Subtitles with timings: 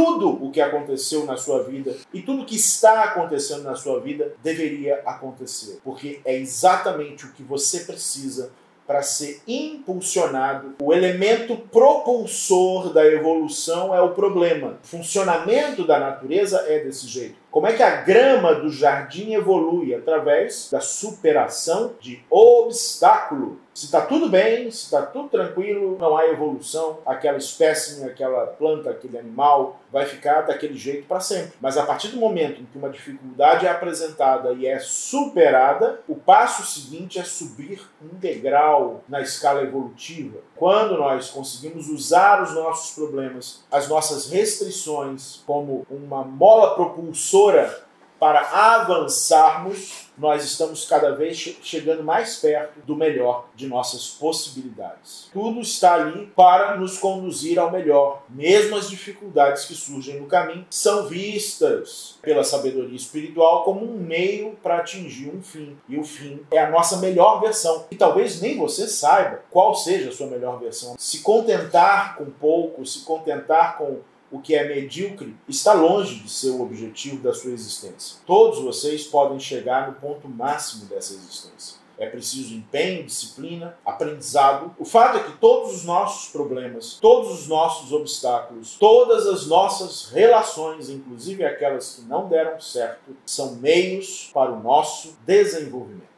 [0.00, 4.32] tudo o que aconteceu na sua vida e tudo que está acontecendo na sua vida
[4.42, 8.50] deveria acontecer, porque é exatamente o que você precisa
[8.86, 10.74] para ser impulsionado.
[10.82, 14.78] O elemento propulsor da evolução é o problema.
[14.82, 17.36] O funcionamento da natureza é desse jeito.
[17.50, 19.92] Como é que a grama do jardim evolui?
[19.92, 23.58] Através da superação de obstáculo.
[23.74, 28.90] Se está tudo bem, se está tudo tranquilo, não há evolução, aquela espécie, aquela planta,
[28.90, 31.52] aquele animal vai ficar daquele jeito para sempre.
[31.60, 36.14] Mas a partir do momento em que uma dificuldade é apresentada e é superada, o
[36.14, 40.38] passo seguinte é subir um degrau na escala evolutiva.
[40.56, 47.39] Quando nós conseguimos usar os nossos problemas, as nossas restrições, como uma mola propulsora
[48.20, 55.30] para avançarmos, nós estamos cada vez chegando mais perto do melhor de nossas possibilidades.
[55.32, 58.24] Tudo está ali para nos conduzir ao melhor.
[58.28, 64.54] Mesmo as dificuldades que surgem no caminho são vistas pela sabedoria espiritual como um meio
[64.62, 65.78] para atingir um fim.
[65.88, 67.86] E o fim é a nossa melhor versão.
[67.90, 70.94] E talvez nem você saiba qual seja a sua melhor versão.
[70.98, 74.00] Se contentar com pouco, se contentar com
[74.30, 78.18] o que é medíocre está longe de ser o objetivo da sua existência.
[78.26, 81.80] Todos vocês podem chegar no ponto máximo dessa existência.
[81.98, 84.74] É preciso empenho, disciplina, aprendizado.
[84.78, 90.08] O fato é que todos os nossos problemas, todos os nossos obstáculos, todas as nossas
[90.10, 96.08] relações, inclusive aquelas que não deram certo, são meios para o nosso desenvolvimento.